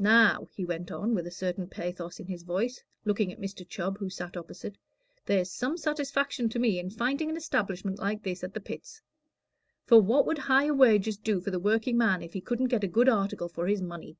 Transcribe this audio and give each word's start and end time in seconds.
"Now," 0.00 0.48
he 0.50 0.64
went 0.64 0.90
on, 0.90 1.14
with 1.14 1.24
a 1.24 1.30
certain 1.30 1.68
pathos 1.68 2.18
in 2.18 2.26
his 2.26 2.42
voice, 2.42 2.82
looking 3.04 3.32
at 3.32 3.38
Mr. 3.40 3.64
Chubb, 3.64 3.96
who 3.98 4.10
sat 4.10 4.36
opposite, 4.36 4.76
"there's 5.24 5.52
some 5.52 5.76
satisfaction 5.76 6.48
to 6.48 6.58
me 6.58 6.80
in 6.80 6.90
finding 6.90 7.30
an 7.30 7.36
establishment 7.36 8.00
like 8.00 8.24
this 8.24 8.42
at 8.42 8.54
the 8.54 8.60
Pits. 8.60 9.00
For 9.84 10.02
what 10.02 10.26
would 10.26 10.38
higher 10.38 10.74
wages 10.74 11.16
do 11.16 11.40
for 11.40 11.52
the 11.52 11.60
workingman 11.60 12.22
if 12.22 12.32
he 12.32 12.40
couldn't 12.40 12.70
get 12.74 12.82
a 12.82 12.88
good 12.88 13.08
article 13.08 13.48
for 13.48 13.68
his 13.68 13.80
money? 13.80 14.16